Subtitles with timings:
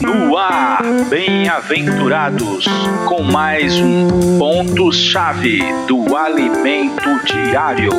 [0.00, 2.64] No ar, bem-aventurados,
[3.08, 7.90] com mais um ponto-chave do alimento diário.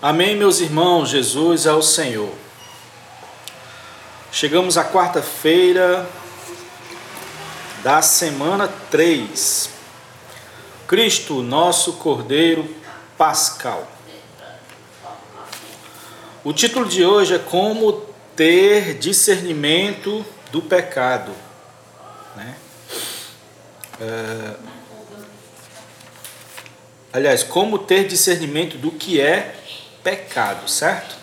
[0.00, 2.32] Amém, meus irmãos, Jesus é o Senhor.
[4.32, 6.08] Chegamos à quarta-feira
[7.82, 9.81] da semana 3.
[10.92, 12.68] Cristo, nosso Cordeiro
[13.16, 13.90] Pascal.
[16.44, 17.92] O título de hoje é Como
[18.36, 21.32] ter discernimento do pecado.
[22.36, 22.56] Né?
[24.02, 24.54] É...
[27.10, 29.56] Aliás, como ter discernimento do que é
[30.04, 31.16] pecado, certo?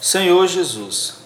[0.00, 1.16] Senhor Jesus,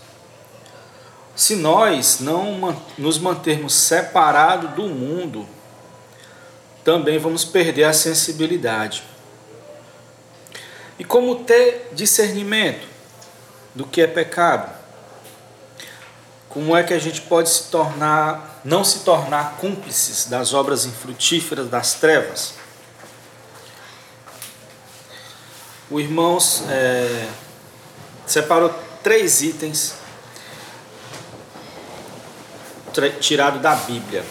[1.34, 5.46] se nós não nos mantermos separados do mundo,
[6.86, 9.02] também vamos perder a sensibilidade.
[10.96, 12.86] E como ter discernimento
[13.74, 14.72] do que é pecado?
[16.48, 21.68] Como é que a gente pode se tornar, não se tornar cúmplices das obras infrutíferas
[21.68, 22.54] das trevas?
[25.90, 26.38] O irmão
[26.70, 27.28] é,
[28.24, 29.96] separou três itens
[33.18, 34.24] tirado da Bíblia.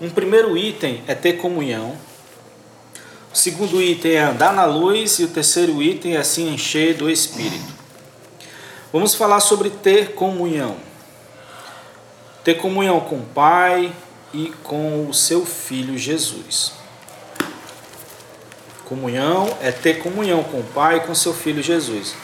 [0.00, 1.94] Um primeiro item é ter comunhão.
[3.32, 7.10] O segundo item é andar na luz e o terceiro item é se encher do
[7.10, 7.74] Espírito.
[8.90, 10.76] Vamos falar sobre ter comunhão.
[12.42, 13.92] Ter comunhão com o Pai
[14.32, 16.72] e com o seu Filho Jesus.
[18.86, 22.14] Comunhão é ter comunhão com o Pai e com seu Filho Jesus.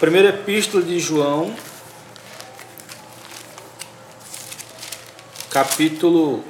[0.00, 1.54] Primeira Epístola de João,
[5.50, 6.44] capítulo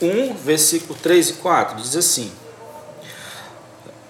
[0.00, 2.30] 1, versículo 3 e 4, diz assim: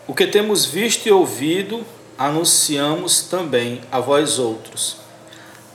[0.07, 1.87] O que temos visto e ouvido,
[2.19, 4.97] anunciamos também a vós outros,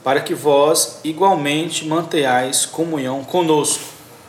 [0.03, 3.83] para que vós igualmente mantenhais comunhão conosco.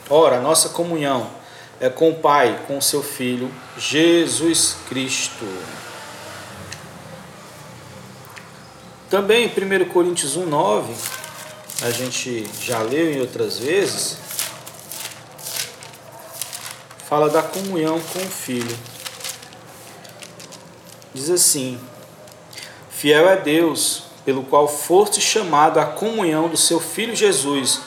[0.08, 1.28] Ora, nossa comunhão
[1.80, 5.44] é com o Pai, com o seu Filho, Jesus Cristo.
[9.10, 10.84] Também em 1 Coríntios 1,9,
[11.80, 14.16] a gente já leu em outras vezes,
[17.08, 18.76] fala da comunhão com o Filho.
[21.14, 21.80] Diz assim:
[22.90, 27.80] Fiel é Deus, pelo qual foste chamado à comunhão do seu Filho Jesus,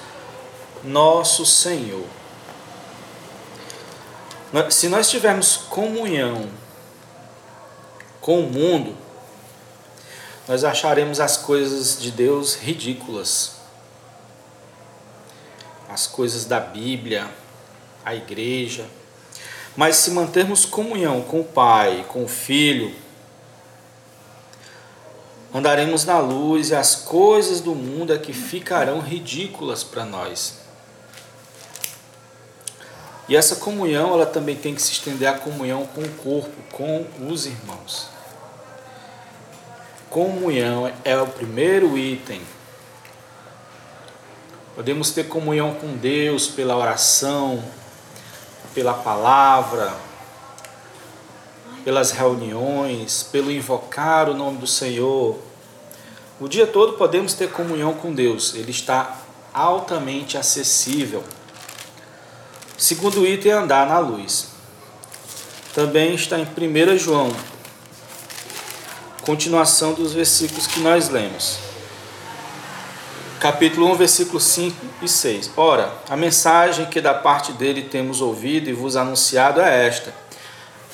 [0.84, 2.06] nosso Senhor.
[4.70, 6.50] Se nós tivermos comunhão
[8.20, 8.96] com o mundo,
[10.48, 13.61] nós acharemos as coisas de Deus ridículas.
[15.92, 17.30] As coisas da Bíblia,
[18.06, 18.86] a igreja.
[19.76, 22.96] Mas se mantermos comunhão com o Pai, com o Filho,
[25.54, 30.62] andaremos na luz e as coisas do mundo é que ficarão ridículas para nós.
[33.28, 37.06] E essa comunhão, ela também tem que se estender à comunhão com o corpo, com
[37.30, 38.08] os irmãos.
[40.10, 42.42] Comunhão é o primeiro item.
[44.82, 47.64] Podemos ter comunhão com Deus pela oração,
[48.74, 49.94] pela palavra,
[51.84, 55.38] pelas reuniões, pelo invocar o nome do Senhor.
[56.40, 59.20] O dia todo podemos ter comunhão com Deus, ele está
[59.54, 61.24] altamente acessível.
[62.76, 64.48] Segundo item andar na luz.
[65.76, 67.32] Também está em 1 João,
[69.22, 71.71] continuação dos versículos que nós lemos.
[73.42, 75.54] Capítulo 1, versículo 5 e 6.
[75.58, 80.14] Ora, a mensagem que da parte dele temos ouvido e vos anunciado é esta: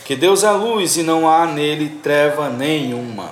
[0.05, 3.31] que Deus é luz e não há nele treva nenhuma.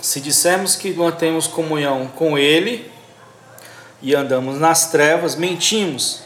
[0.00, 2.90] Se dissermos que mantemos comunhão com ele
[4.02, 6.24] e andamos nas trevas, mentimos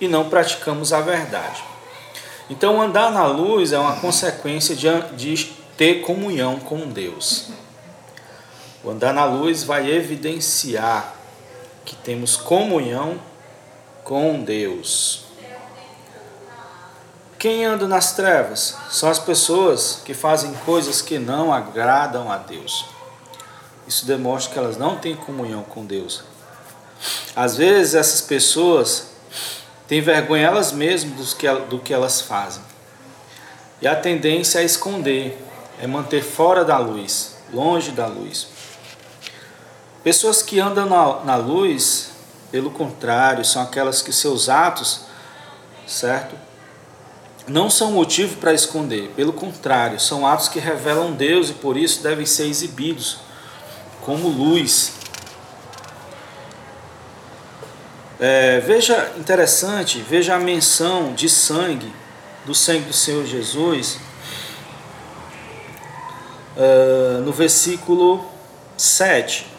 [0.00, 1.62] e não praticamos a verdade.
[2.48, 7.50] Então, andar na luz é uma consequência de, de ter comunhão com Deus.
[8.82, 11.14] O andar na luz vai evidenciar
[11.84, 13.20] que temos comunhão
[14.04, 15.24] com Deus.
[17.38, 22.84] Quem anda nas trevas são as pessoas que fazem coisas que não agradam a Deus.
[23.86, 26.22] Isso demonstra que elas não têm comunhão com Deus.
[27.34, 29.08] Às vezes essas pessoas
[29.88, 31.34] têm vergonha elas mesmas
[31.68, 32.62] do que, elas fazem.
[33.80, 35.42] E a tendência é esconder,
[35.80, 38.48] é manter fora da luz, longe da luz.
[40.02, 42.10] Pessoas que andam na, na luz
[42.50, 45.02] Pelo contrário, são aquelas que seus atos,
[45.86, 46.34] certo?
[47.46, 49.12] Não são motivo para esconder.
[49.14, 53.18] Pelo contrário, são atos que revelam Deus e por isso devem ser exibidos
[54.02, 54.94] como luz.
[58.18, 61.92] É, veja interessante, veja a menção de sangue,
[62.44, 63.98] do sangue do Senhor Jesus,
[66.56, 68.24] uh, no versículo
[68.76, 69.49] 7.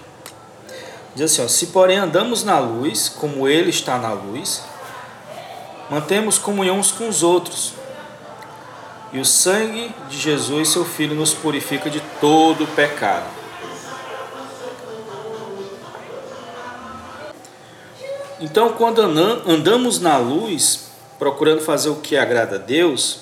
[1.15, 4.63] Diz assim: ó, Se porém andamos na luz, como Ele está na luz,
[5.89, 7.73] mantemos comunhão uns com os outros.
[9.13, 13.25] E o sangue de Jesus, seu Filho, nos purifica de todo pecado.
[18.39, 20.87] Então, quando andamos na luz,
[21.19, 23.19] procurando fazer o que agrada a Deus,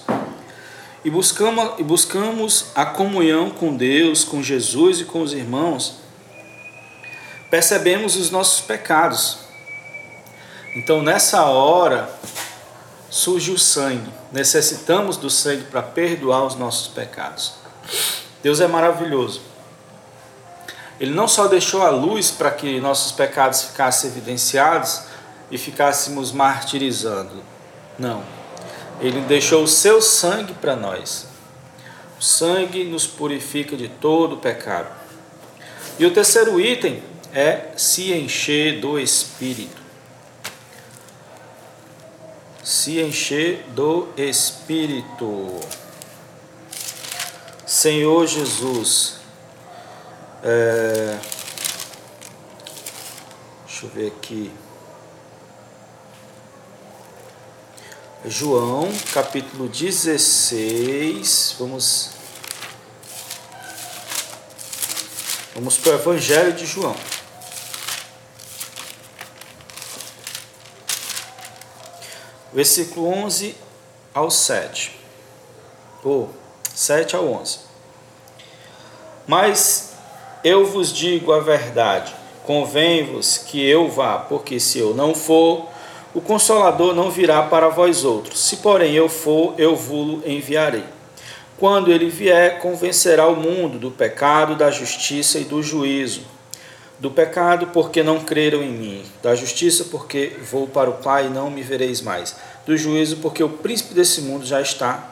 [1.03, 5.95] e buscamos, e buscamos a comunhão com Deus, com Jesus e com os irmãos,
[7.49, 9.39] percebemos os nossos pecados.
[10.75, 12.09] Então, nessa hora,
[13.09, 14.11] surge o sangue.
[14.31, 17.53] Necessitamos do sangue para perdoar os nossos pecados.
[18.43, 19.41] Deus é maravilhoso.
[20.99, 25.03] Ele não só deixou a luz para que nossos pecados ficassem evidenciados
[25.49, 27.41] e ficássemos martirizando.
[27.97, 28.23] Não.
[28.99, 31.27] Ele deixou o seu sangue para nós.
[32.19, 34.89] O sangue nos purifica de todo pecado.
[35.97, 37.01] E o terceiro item
[37.33, 39.81] é se encher do Espírito.
[42.63, 45.59] Se encher do Espírito.
[47.65, 49.17] Senhor Jesus,
[50.43, 51.19] é,
[53.65, 54.51] deixa eu ver aqui.
[58.25, 61.55] João, capítulo 16.
[61.59, 62.19] Vamos
[65.59, 66.95] Vamos para o Evangelho de João.
[72.53, 73.55] Versículo 11
[74.13, 74.97] ao 7.
[76.03, 76.29] Ou
[76.73, 77.59] 7 ao 11.
[79.27, 79.93] Mas
[80.43, 82.15] eu vos digo a verdade,
[82.45, 85.67] convém-vos que eu vá, porque se eu não for,
[86.13, 88.39] o Consolador não virá para vós outros.
[88.39, 90.83] Se, porém, eu for, eu vou enviarei.
[91.59, 96.21] Quando ele vier, convencerá o mundo do pecado, da justiça e do juízo.
[96.99, 99.05] Do pecado, porque não creram em mim.
[99.23, 102.35] Da justiça, porque vou para o Pai e não me vereis mais.
[102.65, 105.11] Do juízo, porque o príncipe desse mundo já está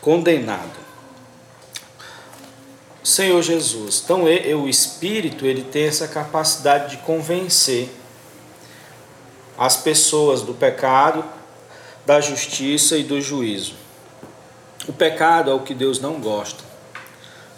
[0.00, 0.86] condenado.
[3.02, 4.02] Senhor Jesus.
[4.04, 7.88] Então, o Espírito ele tem essa capacidade de convencer
[9.58, 11.24] as pessoas do pecado,
[12.04, 13.74] da justiça e do juízo.
[14.86, 16.62] O pecado é o que Deus não gosta,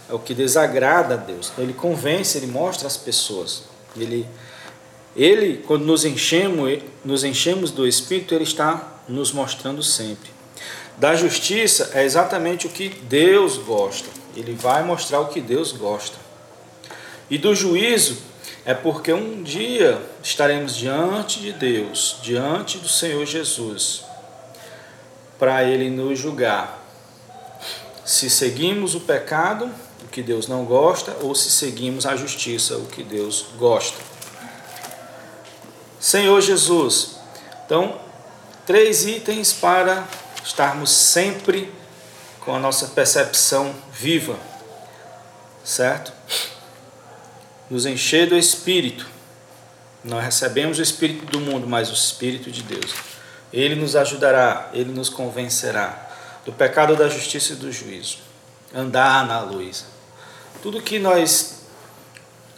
[0.09, 1.51] é o que desagrada a Deus.
[1.53, 3.65] Então, ele convence, ele mostra às pessoas.
[3.97, 4.27] Ele,
[5.15, 10.31] ele quando nos enchemos, nos enchemos do Espírito, ele está nos mostrando sempre.
[10.97, 14.09] Da justiça é exatamente o que Deus gosta.
[14.35, 16.17] Ele vai mostrar o que Deus gosta.
[17.31, 18.19] E do juízo
[18.65, 24.05] é porque um dia estaremos diante de Deus, diante do Senhor Jesus,
[25.39, 26.85] para Ele nos julgar.
[28.05, 29.71] Se seguimos o pecado,
[30.09, 33.99] o que Deus não gosta, ou se seguimos a justiça, o que Deus gosta.
[36.01, 37.17] Senhor Jesus,
[37.67, 38.01] então,
[38.65, 40.09] três itens para
[40.43, 41.71] estarmos sempre
[42.41, 44.39] com a nossa percepção viva,
[45.63, 46.11] certo?
[47.69, 49.07] nos encher do Espírito.
[50.03, 52.95] Nós recebemos o Espírito do mundo, mas o Espírito de Deus.
[53.53, 56.09] Ele nos ajudará, ele nos convencerá
[56.47, 58.21] do pecado, da justiça e do juízo.
[58.75, 59.98] Andar na luz.
[60.63, 61.59] Tudo que nós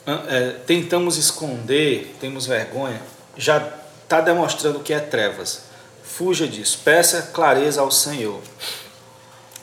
[0.07, 3.01] é, tentamos esconder, temos vergonha,
[3.37, 3.59] já
[4.03, 5.63] está demonstrando que é trevas.
[6.03, 8.41] Fuja disso, peça clareza ao Senhor.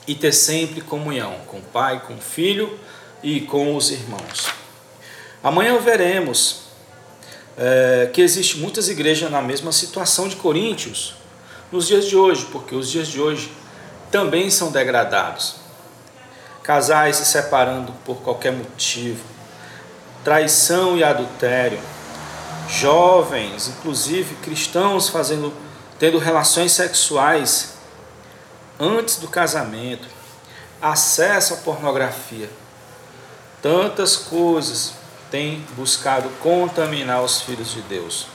[0.06, 2.78] E ter sempre comunhão com o Pai, com o Filho
[3.22, 4.46] e com os irmãos.
[5.42, 6.62] Amanhã veremos
[7.56, 11.14] é, que existe muitas igrejas na mesma situação de Coríntios
[11.70, 13.52] nos dias de hoje, porque os dias de hoje
[14.10, 15.56] também são degradados.
[16.68, 19.24] Casais se separando por qualquer motivo,
[20.22, 21.80] traição e adultério,
[22.68, 25.50] jovens, inclusive cristãos fazendo
[25.98, 27.78] tendo relações sexuais
[28.78, 30.06] antes do casamento,
[30.82, 32.50] acesso à pornografia.
[33.62, 34.92] Tantas coisas
[35.30, 38.26] tem buscado contaminar os filhos de Deus.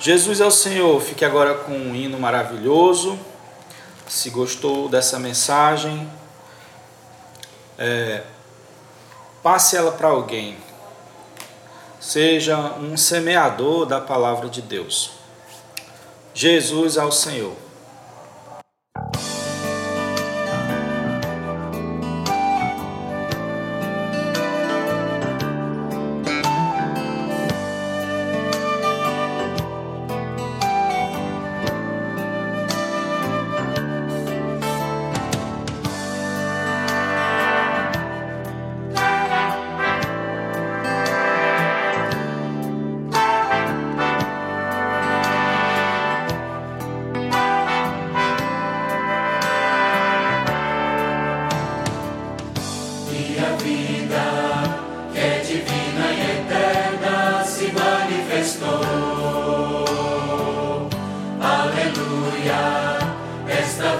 [0.00, 1.00] Jesus é o Senhor.
[1.00, 3.16] Fique agora com um hino maravilhoso.
[4.08, 6.10] Se gostou dessa mensagem,
[7.78, 8.22] é,
[9.42, 10.56] passe ela para alguém.
[12.00, 15.10] seja um semeador da palavra de Deus.
[16.34, 17.67] Jesus ao Senhor.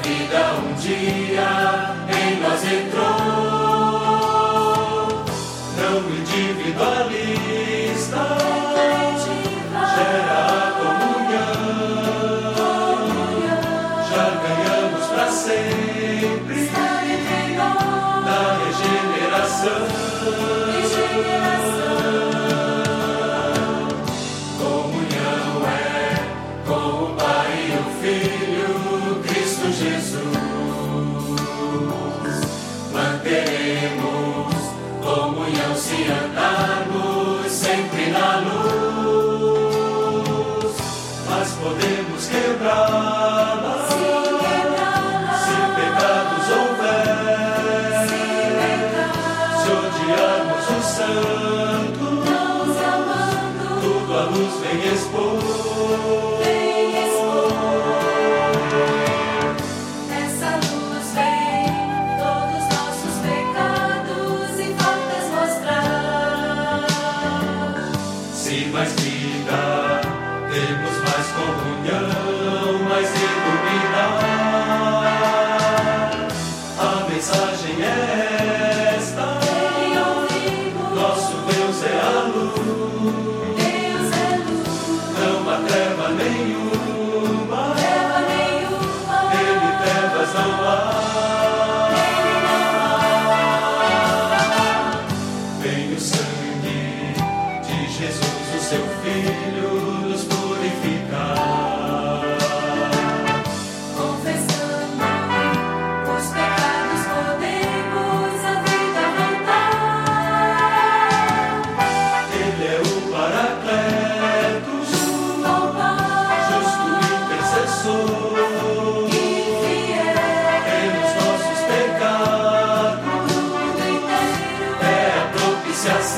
[0.09, 1.98] vida um dia.
[51.09, 51.38] shadow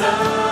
[0.00, 0.49] sun.